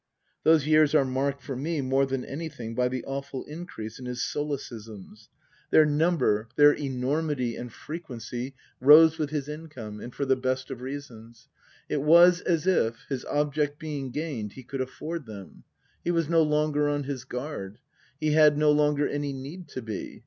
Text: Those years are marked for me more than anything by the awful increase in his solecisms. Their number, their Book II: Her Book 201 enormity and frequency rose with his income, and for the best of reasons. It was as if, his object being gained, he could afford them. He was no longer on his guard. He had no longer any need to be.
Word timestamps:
Those 0.43 0.65
years 0.65 0.95
are 0.95 1.05
marked 1.05 1.43
for 1.43 1.55
me 1.55 1.79
more 1.79 2.07
than 2.07 2.25
anything 2.25 2.73
by 2.73 2.87
the 2.87 3.05
awful 3.05 3.43
increase 3.43 3.99
in 3.99 4.07
his 4.07 4.23
solecisms. 4.23 5.29
Their 5.69 5.85
number, 5.85 6.47
their 6.55 6.71
Book 6.71 6.79
II: 6.79 6.87
Her 6.87 6.91
Book 6.93 6.97
201 6.97 6.97
enormity 6.97 7.55
and 7.55 7.71
frequency 7.71 8.55
rose 8.79 9.19
with 9.19 9.29
his 9.29 9.47
income, 9.47 9.99
and 9.99 10.11
for 10.11 10.25
the 10.25 10.35
best 10.35 10.71
of 10.71 10.81
reasons. 10.81 11.49
It 11.87 12.01
was 12.01 12.39
as 12.41 12.65
if, 12.65 13.05
his 13.09 13.25
object 13.25 13.77
being 13.77 14.09
gained, 14.09 14.53
he 14.53 14.63
could 14.63 14.81
afford 14.81 15.27
them. 15.27 15.65
He 16.03 16.09
was 16.09 16.27
no 16.27 16.41
longer 16.41 16.89
on 16.89 17.03
his 17.03 17.23
guard. 17.23 17.77
He 18.19 18.31
had 18.31 18.57
no 18.57 18.71
longer 18.71 19.07
any 19.07 19.33
need 19.33 19.67
to 19.67 19.83
be. 19.83 20.19